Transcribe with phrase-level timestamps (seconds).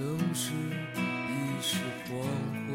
[0.00, 0.54] 城市
[0.96, 1.76] 已是
[2.08, 2.22] 黄
[2.66, 2.74] 昏，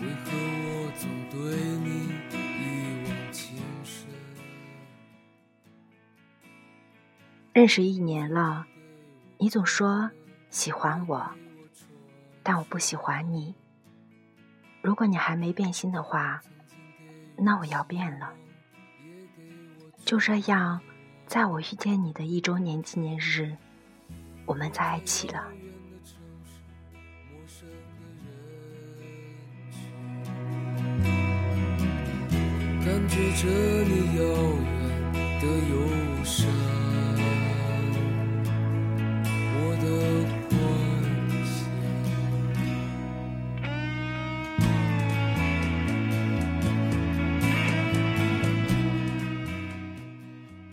[0.00, 0.26] 为何
[0.66, 1.38] 我总对
[1.78, 4.08] 你一往情深？
[7.52, 8.66] 认识一年了，
[9.38, 10.10] 你总说
[10.50, 11.24] 喜欢我，
[12.42, 13.54] 但我不喜欢你。
[14.82, 16.42] 如果你还没变心的话，
[17.36, 18.34] 那我要变了。
[20.04, 20.80] 就这样，
[21.26, 23.56] 在我遇见你的一周年纪念日，
[24.46, 25.44] 我们在一起了。
[32.84, 34.22] 感觉着你遥
[34.62, 34.72] 远
[35.40, 35.74] 的忧
[36.22, 36.46] 伤，
[39.56, 39.84] 我的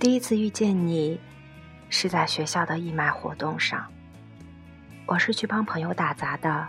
[0.02, 1.20] 第一次遇见你，
[1.88, 3.86] 是在学校的义卖活动上。
[5.06, 6.68] 我是去帮朋友打杂的，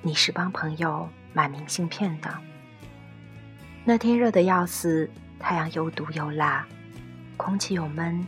[0.00, 2.34] 你是帮朋友买明信片的。
[3.84, 5.06] 那天热得要死，
[5.38, 6.66] 太阳又毒又辣，
[7.36, 8.26] 空气又闷，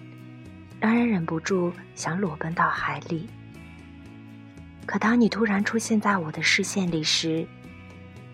[0.78, 3.30] 让人忍不住想裸奔到海里。
[4.84, 7.48] 可当你突然出现在我的视线里时，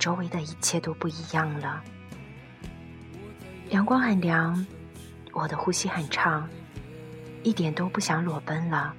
[0.01, 1.81] 周围的一切都不一样了。
[3.71, 4.67] 阳光很凉。
[5.35, 6.49] 我的呼吸很畅，
[7.43, 8.95] 一点都不想裸奔了，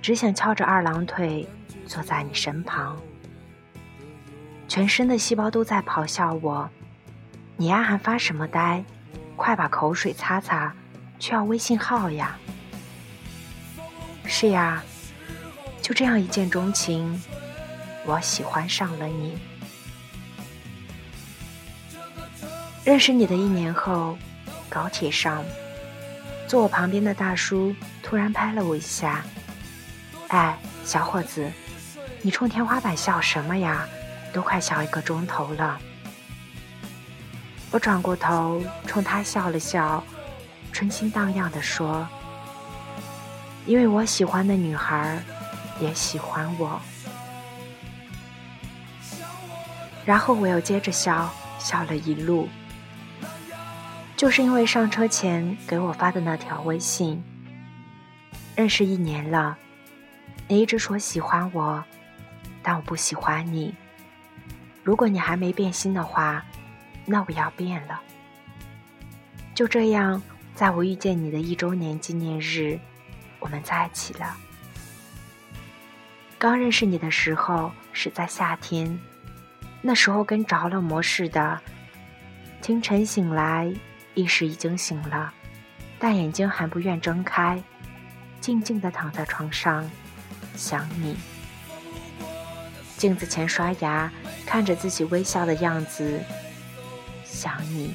[0.00, 1.46] 只想翘着二郎腿
[1.84, 2.96] 坐在你身旁。
[4.68, 6.70] 全身的细胞都在咆哮我
[7.58, 8.84] ：“你丫还发什么呆？
[9.34, 10.72] 快把口水擦擦，
[11.18, 12.38] 去要微信号呀！”
[14.24, 14.80] 是呀，
[15.82, 17.20] 就这样一见钟情，
[18.06, 19.36] 我喜欢上了你。
[22.84, 24.16] 认识你的一年后。
[24.72, 25.44] 高铁上，
[26.48, 29.22] 坐我旁边的大叔突然拍了我一下。
[30.28, 31.46] 哎，小伙子，
[32.22, 33.86] 你冲天花板笑什么呀？
[34.32, 35.78] 都快笑一个钟头了。
[37.70, 40.02] 我转过头冲他笑了笑，
[40.72, 42.08] 春心荡漾地说
[43.66, 45.22] ：“因为我喜欢的女孩
[45.80, 46.80] 也喜欢我。”
[50.06, 52.48] 然后我又接着笑，笑了一路。
[54.22, 57.20] 就是因为上车前给我发的那条微信。
[58.54, 59.58] 认识一年了，
[60.46, 61.82] 你一直说喜欢我，
[62.62, 63.74] 但我不喜欢你。
[64.84, 66.40] 如果你还没变心的话，
[67.04, 68.00] 那我要变了。
[69.56, 70.22] 就这样，
[70.54, 72.78] 在我遇见你的一周年纪念日，
[73.40, 74.36] 我们在一起了。
[76.38, 78.96] 刚认识你的时候是在夏天，
[79.80, 81.58] 那时候跟着了魔似的，
[82.60, 83.74] 清晨醒来。
[84.14, 85.32] 意识已经醒了，
[85.98, 87.62] 但眼睛还不愿睁开，
[88.40, 89.88] 静静地躺在床上，
[90.56, 91.16] 想你。
[92.96, 94.12] 镜子前刷牙，
[94.46, 96.20] 看着自己微笑的样子，
[97.24, 97.94] 想你。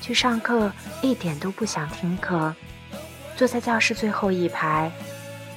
[0.00, 0.72] 去上课
[1.02, 2.54] 一点都不想听课，
[3.36, 4.90] 坐在教室最后一排，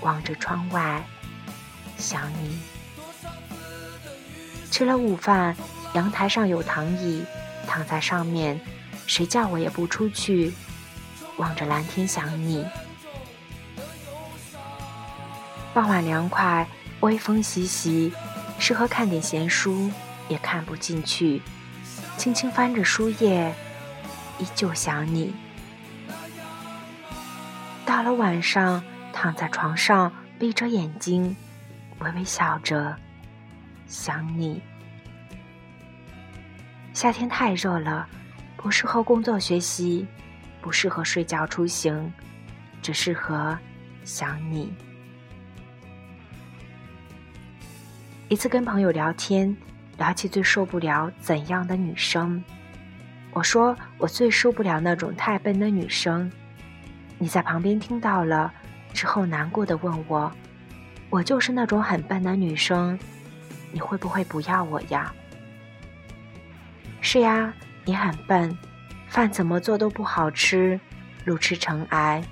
[0.02, 1.04] 望着窗外，
[1.98, 2.60] 想你。
[4.72, 5.56] 吃了午饭，
[5.94, 7.24] 阳台上有躺椅，
[7.68, 8.60] 躺在上面。
[9.06, 10.54] 谁叫我也不出去，
[11.38, 12.66] 望着蓝天想你。
[15.74, 16.68] 傍晚凉快，
[17.02, 18.14] 微风习习，
[18.60, 19.92] 适合看点闲书，
[20.28, 21.42] 也看不进去。
[22.18, 23.54] 轻轻翻着书页，
[24.40, 25.34] 依旧想你。
[27.86, 31.36] 到了晚上，躺在床上，闭着眼睛，
[32.00, 32.96] 微微笑着，
[33.88, 34.62] 想你。
[36.94, 38.08] 夏天太热了。
[38.64, 40.08] 不适合工作学习，
[40.62, 42.10] 不适合睡觉出行，
[42.82, 43.58] 只适合
[44.06, 44.74] 想你。
[48.30, 49.54] 一次跟朋友聊天，
[49.98, 52.42] 聊起最受不了怎样的女生，
[53.34, 56.32] 我说我最受不了那种太笨的女生。
[57.20, 58.52] 你在旁边听到了
[58.94, 60.32] 之后，难过的问我
[61.12, 62.98] ：“我就是那种很笨的女生，
[63.74, 65.14] 你会不会不要我呀？”
[67.02, 67.54] 是呀。
[67.86, 68.58] 你很笨，
[69.08, 70.80] 饭怎么做都不好吃，
[71.26, 72.24] 路痴成癌，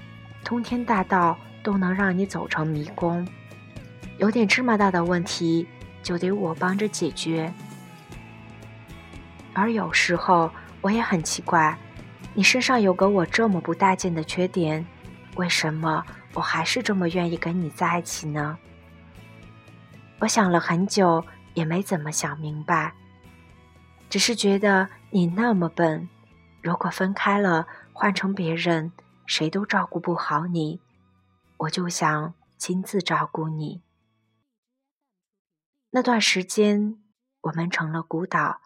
[0.44, 3.27] 通天大道都能让你走成迷宫。
[4.18, 5.68] 有点芝麻大的问题，
[6.01, 7.51] 就得我帮着解决。
[9.53, 10.50] 而有时候
[10.80, 11.77] 我也很奇怪，
[12.33, 14.86] 你身上有个我这么不待见的缺点，
[15.36, 18.57] 为什么我还是这么愿意跟你在一起呢？
[20.19, 21.24] 我想了很久，
[21.56, 22.94] 也没怎么想明白。
[24.12, 26.10] 只是觉得你那么笨，
[26.62, 28.92] 如果分开了，换成别人，
[29.25, 30.81] 谁都照顾不好你，
[31.60, 33.81] 我就想亲自照顾你。
[35.92, 37.02] 那段时间，
[37.40, 38.60] 我们成了孤岛。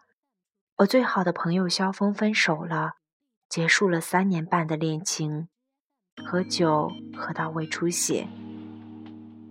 [0.78, 2.94] 我最好的朋友萧峰分手了，
[3.48, 5.46] 结束了三年半的恋情，
[6.24, 8.26] 喝酒喝到胃出血。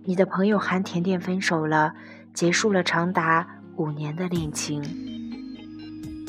[0.04, 1.94] 你的朋友韩甜甜分手了，
[2.34, 5.15] 结束了长达五年的恋情。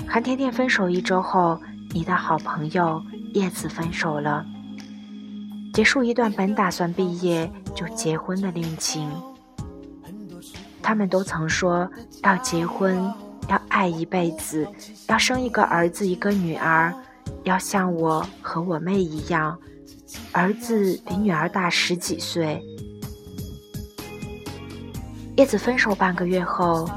[0.10, 1.60] 韩甜甜分手一周后，
[1.92, 3.02] 你的好朋友
[3.34, 4.46] 叶子分手了，
[5.74, 9.12] 结束一段本打算毕业就结婚的恋情。
[10.82, 11.88] 他们都曾说
[12.24, 12.98] 要结婚，
[13.50, 14.68] 要爱一辈子，
[15.08, 16.94] 要生一个儿子一个女儿，
[17.44, 19.58] 要像我和我妹一样，
[20.32, 22.64] 儿子比女儿大十几岁。
[25.36, 26.90] 叶子分手半个月后，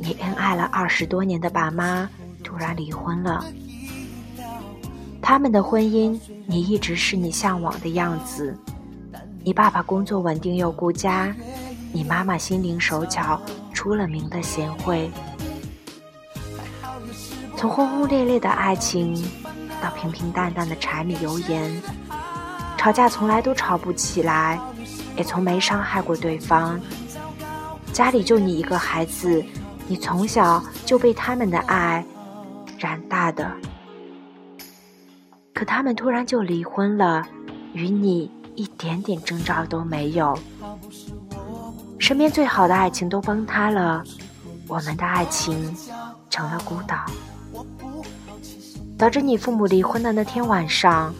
[0.00, 2.08] 你恩爱了二十多年的爸妈
[2.58, 3.44] 然离婚了。
[5.22, 8.56] 他们的婚姻，你一直是你向往的样子。
[9.44, 11.34] 你爸爸工作稳定又顾家，
[11.92, 13.40] 你妈妈心灵手巧，
[13.72, 15.10] 出了名的贤惠。
[17.56, 19.14] 从轰轰烈烈的爱情，
[19.82, 21.82] 到平平淡淡的柴米油盐，
[22.76, 24.60] 吵架从来都吵不起来，
[25.16, 26.80] 也从没伤害过对方。
[27.92, 29.44] 家里就你一个孩子，
[29.86, 32.04] 你从小就被他们的爱
[32.78, 33.50] 染大的。
[35.52, 37.26] 可他们突然就离婚了，
[37.72, 40.38] 与你一点点征兆都没有。
[41.98, 44.04] 身边最好的爱情都崩塌了，
[44.68, 45.76] 我们的爱情
[46.30, 47.04] 成了孤岛。
[48.96, 51.12] 导致你父母离婚的那天晚上，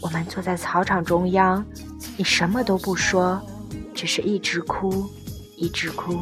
[0.00, 1.64] 我们坐在操场中央，
[2.16, 3.40] 你什么都不说，
[3.94, 5.10] 只是一直哭。
[5.54, 6.18] 一直哭，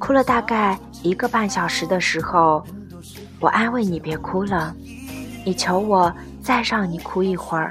[0.00, 2.64] 哭了大概一个半小时的时候，
[3.38, 4.74] 我安慰你别哭了，
[5.44, 6.10] 你求我
[6.42, 7.70] 再让你哭一会儿。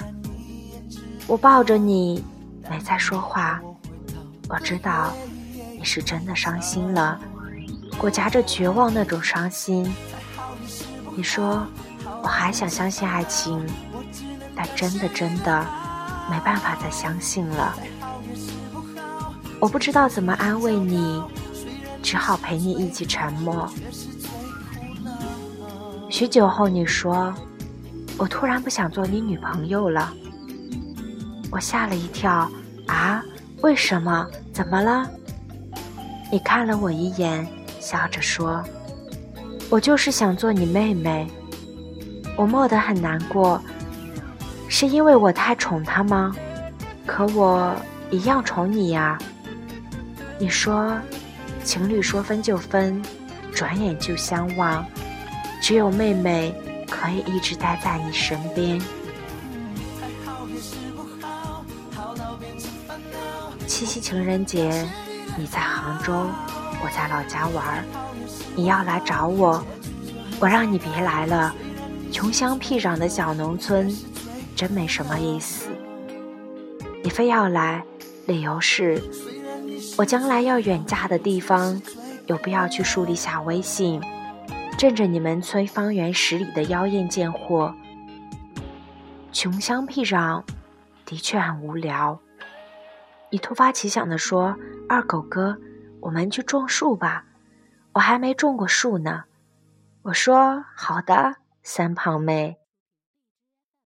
[1.25, 2.23] 我抱着你，
[2.69, 3.59] 没再说话。
[4.47, 5.11] 我知道
[5.79, 7.19] 你是真的伤心了，
[8.01, 9.91] 我夹着绝望那种伤心。
[11.15, 11.65] 你说
[12.21, 13.65] 我还想相信爱情，
[14.55, 15.65] 但真的真的
[16.29, 17.73] 没办法再相信了。
[19.59, 21.19] 我不知道怎么安慰你，
[22.03, 23.67] 只好陪你一起沉默。
[26.09, 27.33] 许久后，你说
[28.19, 30.13] ：“我突然不想做你女朋友了。”
[31.49, 32.47] 我吓了一跳，
[32.85, 33.23] 啊？
[33.61, 34.27] 为什么？
[34.51, 35.09] 怎么了？
[36.31, 37.47] 你看了我一眼，
[37.79, 38.63] 笑着说
[39.71, 41.27] ：“我就是想做你妹妹。”
[42.35, 43.61] 我默得很难过，
[44.67, 46.35] 是因为我太宠她吗？
[47.05, 47.73] 可我
[48.11, 49.17] 一样宠你呀。
[50.39, 50.97] 你说，
[51.63, 53.01] 情侣说分就分，
[53.53, 54.85] 转眼就相忘，
[55.61, 56.53] 只有妹妹
[56.89, 58.81] 可以一直待在你身边。
[63.65, 64.87] 七夕情人节，
[65.37, 67.83] 你在杭州，我在老家玩
[68.55, 69.63] 你要来找我，
[70.39, 71.55] 我让你别来了。
[72.11, 73.91] 穷乡僻壤的小农村，
[74.55, 75.69] 真没什么意思。
[77.03, 77.83] 你非要来，
[78.27, 79.01] 理由是。
[79.95, 81.79] 我将来要远嫁的地方，
[82.25, 84.01] 有必要去树立下威信，
[84.75, 87.73] 镇着你们村方圆十里的妖艳贱货。
[89.31, 90.43] 穷乡僻壤，
[91.05, 92.19] 的确很无聊。
[93.29, 94.55] 你突发奇想地说
[94.89, 95.57] ：“二狗哥，
[95.99, 97.25] 我们去种树吧，
[97.93, 99.25] 我还没种过树呢。”
[100.01, 102.57] 我说：“好的，三胖妹。”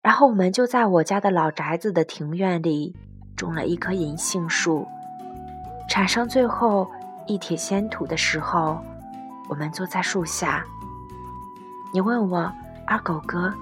[0.02, 2.94] 然后我们就在我家的老宅子的庭院里
[3.34, 4.86] 种了一棵银杏树。
[5.88, 6.90] 产生最后
[7.26, 8.82] 一铁仙土的时候，
[9.48, 10.64] 我们坐在树下。
[11.92, 12.52] 你问我
[12.86, 13.52] 二狗哥，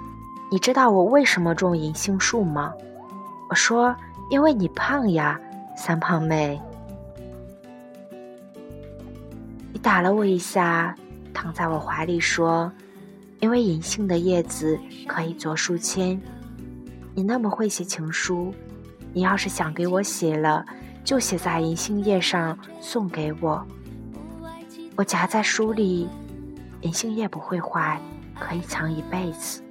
[0.51, 2.73] 你知道我为什么种银杏树吗？
[3.51, 3.95] 我说
[4.31, 5.39] 因为你胖呀，
[5.77, 6.61] 三胖妹。
[9.73, 10.97] 你打了我一下，
[11.35, 12.73] 躺在我怀里说，
[13.41, 16.19] 因为银杏的叶子可以做书签。
[17.15, 18.55] 你那么会写情书，
[19.13, 20.65] 你要是想给我写了。
[21.05, 23.67] 就写在银杏叶上送给我，
[24.97, 26.09] 我夹在书里，
[26.83, 28.01] 银杏叶不会坏，
[28.39, 29.63] 可以藏一辈子。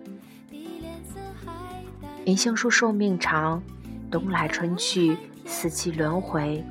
[2.26, 3.64] 银杏树寿命长，
[4.12, 6.64] 冬来春去，四季轮回。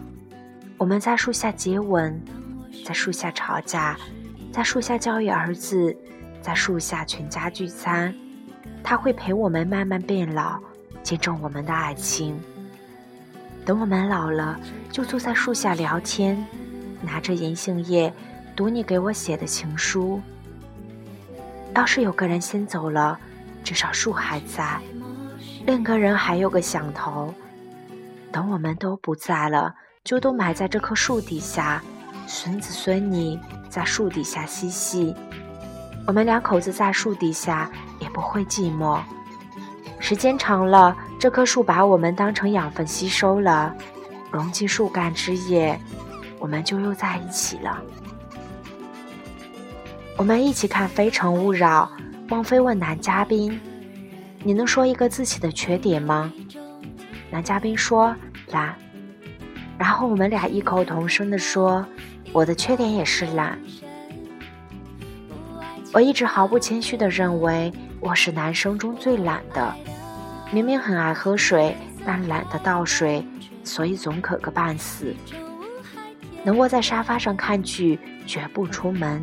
[0.78, 2.22] 我们在树下接吻，
[2.84, 3.96] 在树下吵架，
[4.52, 5.96] 在树下教育儿子，
[6.40, 8.14] 在树下全家聚餐。
[8.82, 10.60] 他会陪我们慢慢变老，
[11.02, 12.40] 见证我们的爱情。
[13.70, 14.58] 等我们老了，
[14.90, 16.44] 就坐在树下聊天，
[17.00, 18.12] 拿着银杏叶
[18.56, 20.20] 读你给我写的情书。
[21.76, 23.16] 要是有个人先走了，
[23.62, 24.80] 至少树还在，
[25.66, 27.32] 另个人还有个响头。
[28.32, 29.72] 等我们都不在了，
[30.02, 31.80] 就都埋在这棵树底下，
[32.26, 35.14] 孙子孙女在树底下嬉戏。
[36.08, 38.98] 我们两口子在树底下也不会寂寞。
[40.00, 43.74] 时间长了，这棵树把我们当成养分吸收了，
[44.32, 45.78] 溶进树干枝叶，
[46.38, 47.80] 我们就又在一起了。
[50.16, 51.88] 我们一起看《非诚勿扰》，
[52.28, 53.60] 孟非问男嘉宾
[54.42, 56.32] ：“你能说一个自己的缺点吗？”
[57.30, 58.16] 男嘉宾说
[58.50, 58.74] ：“懒。”
[59.78, 61.86] 然后我们俩异口同声地说
[62.32, 63.58] ：“我的缺点也是懒。”
[65.92, 69.74] 我一直毫不谦虚地认为我是男生中最懒的，
[70.52, 73.24] 明明很爱喝水，但懒得倒水，
[73.62, 75.14] 所以总渴个半死。
[76.42, 79.22] 能窝在沙发上看剧，绝不出门。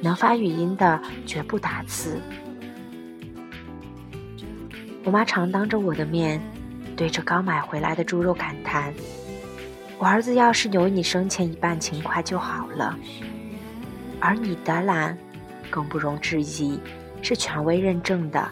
[0.00, 2.20] 能发语音的绝不打字。
[5.04, 6.40] 我妈常当着我的面，
[6.96, 8.94] 对着刚买回来的猪肉感叹
[9.98, 12.96] ：“我儿子要是有你生前一半勤快就好了。”
[14.20, 15.18] 而你的懒，
[15.68, 16.78] 更不容置疑，
[17.22, 18.48] 是权威认证的，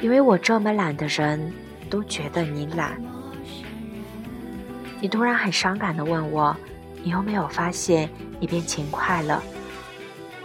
[0.00, 1.52] 因为我这么懒的人
[1.88, 3.00] 都觉得你懒。
[5.00, 6.56] 你突然很伤感的问我
[7.02, 8.08] ：“你有没有发现
[8.40, 9.42] 你变勤快了？”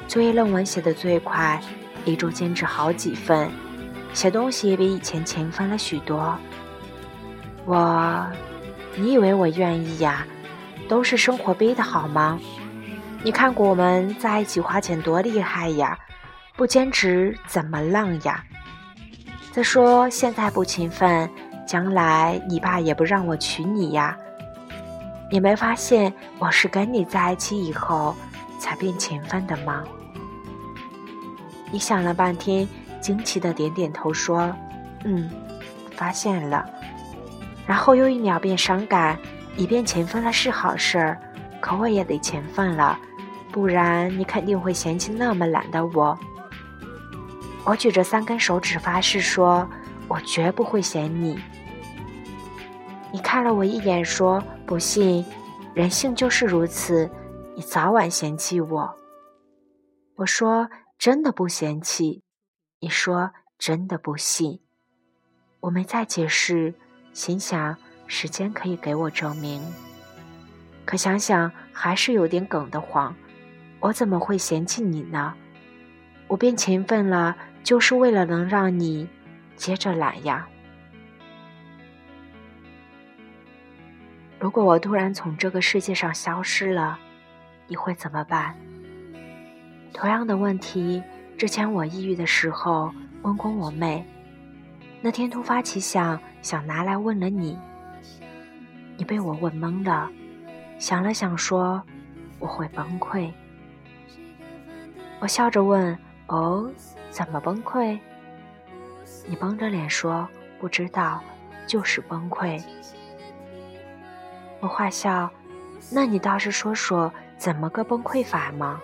[0.07, 1.61] 作业论文写的最快，
[2.03, 3.49] 一周兼职好几份，
[4.13, 6.37] 写东西也比以前勤奋了许多。
[7.65, 8.27] 我，
[8.95, 10.25] 你以为我愿意呀？
[10.87, 12.39] 都是生活逼的好吗？
[13.23, 15.97] 你看过我们在一起花钱多厉害呀？
[16.55, 18.43] 不兼职怎么浪呀？
[19.59, 21.29] 再说现在不勤奋，
[21.67, 24.17] 将来你爸也不让我娶你呀？
[25.29, 28.15] 你没发现我是跟你在一起以后
[28.57, 29.83] 才变勤奋的吗？
[31.71, 32.65] 你想了半天，
[33.01, 34.55] 惊奇的点点头说
[35.03, 35.29] ：“嗯，
[35.91, 36.65] 发现了。”
[37.67, 39.19] 然后又一秒变伤感，
[39.57, 41.19] 你变勤奋了是好事儿，
[41.59, 42.97] 可我也得勤奋了，
[43.51, 46.17] 不然你肯定会嫌弃那么懒的我。
[47.69, 49.69] 我举着三根手指发誓说
[50.09, 51.39] ：“我绝不会嫌你。”
[53.13, 55.23] 你看了我一眼说：“不信，
[55.75, 57.07] 人性就是如此，
[57.55, 58.97] 你早晚嫌弃我。”
[60.17, 60.67] 我说。
[60.97, 62.23] 真的不嫌弃，
[62.81, 64.59] 你说真的不信，
[65.61, 66.73] 我没再解释，
[67.13, 69.63] 心想时间可以给我证明。
[70.83, 73.15] 可想想还是有点梗的慌，
[73.79, 75.33] 我怎么会嫌弃你呢？
[76.27, 77.33] 我变勤奋了，
[77.63, 79.07] 就是为了能让你
[79.55, 80.47] 接着懒呀。
[84.39, 86.97] 如果我突然从这个世界上消失了，
[87.67, 88.55] 你会怎么办？
[89.93, 91.03] 同样的问题，
[91.37, 94.05] 之前我抑郁的时候问过我妹。
[95.01, 97.57] 那天突发奇想，想拿来问了你。
[98.97, 100.09] 你被我问懵了，
[100.77, 101.81] 想了想说
[102.39, 103.31] ：“我会崩溃。”
[105.19, 105.97] 我笑着问
[106.27, 106.71] ：“哦，
[107.09, 107.99] 怎么崩溃？”
[109.27, 110.27] 你绷着脸说
[110.59, 111.21] ：“不知道，
[111.67, 112.61] 就是崩溃。”
[114.59, 115.29] 我坏笑
[115.91, 118.81] ：“那你倒是说说怎么个崩溃法吗？”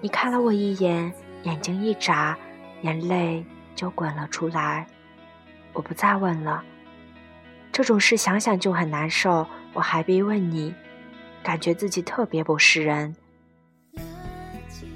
[0.00, 2.38] 你看了我一眼，眼睛一眨，
[2.82, 3.44] 眼泪
[3.74, 4.86] 就滚了出来。
[5.72, 6.62] 我不再问了，
[7.72, 10.72] 这种事想想就很难受，我还逼问你，
[11.42, 13.14] 感觉自己特别不是人。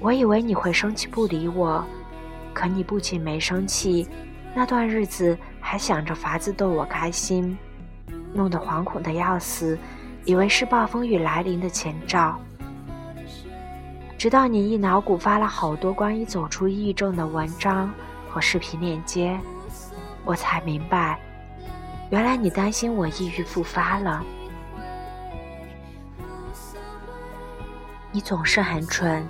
[0.03, 1.81] 我以为你会生气不理我，
[2.53, 4.05] 可你不仅没生气，
[4.53, 7.57] 那段日子还想着法子逗我开心，
[8.33, 9.79] 弄得惶恐的要死，
[10.25, 12.37] 以为是暴风雨来临的前兆。
[14.17, 17.89] 直到你一脑鼓发了好多关于走出抑郁症的文章
[18.29, 19.39] 和视频链接，
[20.25, 21.17] 我才明白，
[22.09, 24.21] 原来你担心我抑郁复发了。
[28.11, 29.25] 你总是很蠢，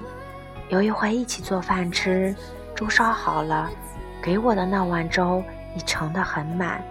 [0.69, 2.35] 有一回一起做饭吃，
[2.75, 3.69] 粥烧好了，
[4.21, 5.43] 给我的那碗粥
[5.75, 6.83] 你盛得很满，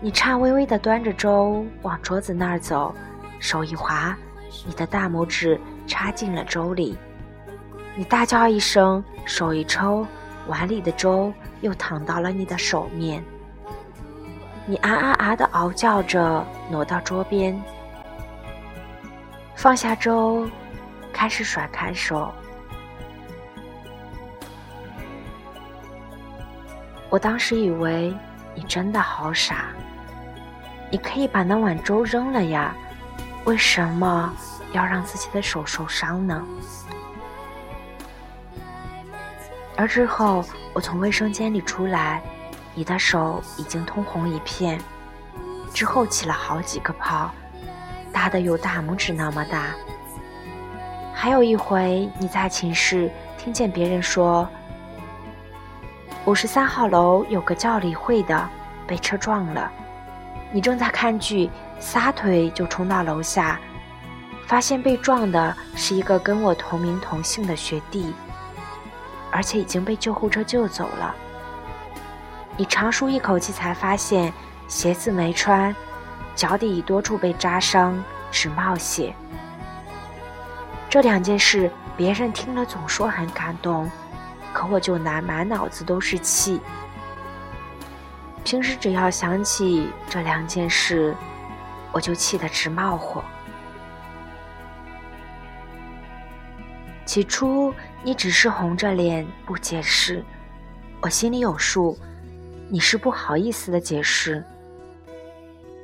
[0.00, 2.94] 你颤巍巍地端着粥往桌子那儿走，
[3.38, 4.16] 手一滑，
[4.66, 5.60] 你的大拇指。
[5.86, 6.96] 插进了粥里，
[7.94, 10.06] 你大叫一声，手一抽，
[10.46, 11.30] 碗里的粥
[11.60, 13.22] 又淌到了你的手面。
[14.64, 17.62] 你啊啊啊的嗷叫着，挪到桌边，
[19.54, 20.48] 放下粥，
[21.12, 22.32] 开始甩开手。
[27.14, 28.12] 我当时以为
[28.56, 29.66] 你真的好傻，
[30.90, 32.74] 你可以把那碗粥扔了呀，
[33.44, 34.34] 为什么？
[34.72, 36.44] 要让自己的手受伤呢？
[39.76, 42.20] 而之后我从卫生间里出来，
[42.74, 44.80] 你的手已经通红一片，
[45.72, 47.32] 之后起了好几个泡，
[48.12, 49.66] 大的有大拇指那么大。
[51.14, 54.48] 还有一回，你在寝室听见别人说，
[56.26, 58.48] 五十三号楼有个叫李慧的
[58.86, 59.70] 被车撞了，
[60.50, 63.60] 你正在看剧，撒腿就冲到楼下，
[64.46, 68.14] 发现被撞的是一个跟我同名同姓的学弟，
[69.30, 71.14] 而且已经被救护车救走了。
[72.56, 74.32] 你长舒一口气，才发现
[74.66, 75.76] 鞋子没穿，
[76.34, 79.14] 脚底多处被扎伤，直冒血。
[80.88, 83.90] 这两件事，别人听了总说很感动，
[84.54, 86.60] 可我就难，满脑子都是气。
[88.44, 91.12] 平时只要想起这两件事，
[91.90, 93.22] 我就气得直冒火。
[97.04, 100.24] 起初你只是红着脸不解释，
[101.00, 101.98] 我心里有数，
[102.68, 104.42] 你是不好意思的解释。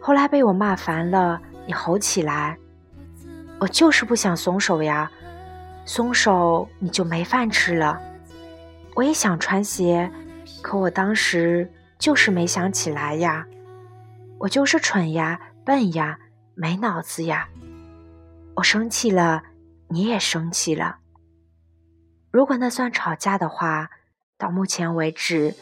[0.00, 2.56] 后来被我骂烦了，你吼起来。
[3.58, 5.10] 我就是不想松手呀，
[5.84, 8.00] 松手你就没饭吃了。
[9.00, 10.12] 我也想穿鞋，
[10.61, 13.47] 可我当时就是没想起来呀。
[14.38, 16.19] 我就是蠢呀，笨呀，
[16.54, 17.49] 没脑子呀。
[18.57, 19.42] 我生气了，
[19.88, 20.99] 你也生气了。
[22.30, 23.90] 如果那算吵架的话，
[24.37, 25.54] 到目前为止，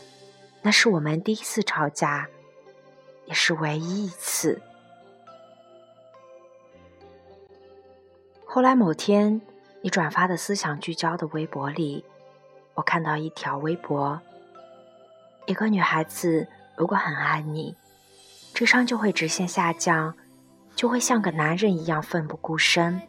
[0.62, 2.26] 那是我们第一次吵架，
[3.26, 4.60] 也是唯一一次。
[8.44, 9.40] 后来某天，
[9.80, 12.04] 你转发的思想聚焦的微博里，
[12.78, 14.20] 我看到一条微博：
[15.46, 17.74] 一个女孩子如果很爱你，
[18.54, 20.14] 智商就会直线下降，
[20.76, 23.02] 就会像个男人一样奋不顾身。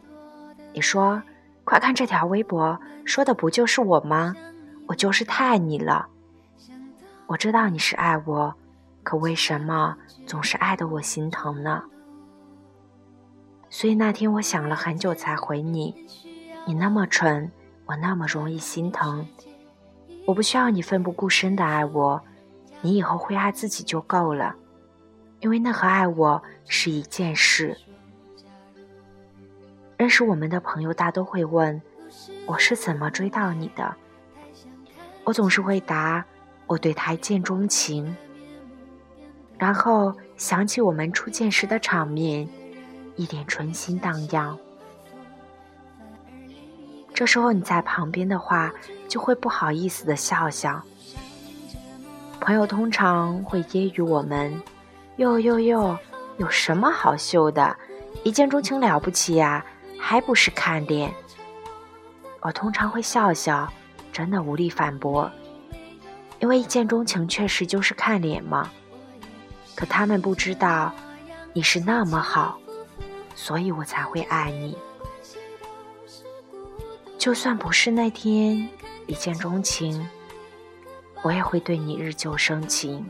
[0.72, 1.22] 你说
[1.62, 4.34] ：“快看这条微博，说的不就是我吗？
[4.88, 6.08] 我就是太爱你了。
[7.28, 8.52] 我知道你是爱我，
[9.04, 11.84] 可为什么总是爱得我心疼呢？”
[13.70, 15.94] 所以那天我想了很久才回你，
[16.66, 17.52] 你那么蠢，
[17.86, 19.24] 我那么容易心疼。
[20.30, 22.22] 我不需要你奋不顾身的爱我，
[22.82, 24.54] 你以后会爱自己就够了，
[25.40, 27.76] 因为那和爱我是一件事。
[29.96, 31.82] 认识我们的朋友大都会问
[32.46, 33.92] 我是怎么追到你的，
[35.24, 36.24] 我总是会答
[36.68, 38.16] 我对他一见钟情，
[39.58, 42.48] 然后想起我们初见时的场面。
[43.16, 44.56] 一点春心荡漾，
[47.20, 48.72] 这时候你在旁边的话，
[49.06, 50.82] 就会不好意思的笑笑。
[52.40, 54.50] 朋友通常会揶揄我们
[55.20, 55.98] ：“哟哟哟，
[56.38, 57.76] 有什么好秀的？
[58.24, 59.62] 一见钟情了不起呀，
[59.98, 61.12] 还不是看脸？”
[62.40, 63.70] 我通常会笑笑，
[64.10, 65.30] 真的无力反驳，
[66.38, 68.70] 因为一见钟情确实就是看脸嘛。
[69.74, 70.90] 可他们不知道，
[71.52, 72.58] 你是那么好。
[73.34, 74.74] 所以我才会爱你，
[77.20, 78.66] 就算不是那天
[79.06, 80.08] 一见钟情，
[81.22, 83.04] 我也会对你日久生情。